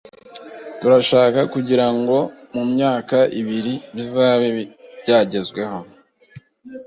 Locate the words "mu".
2.53-2.63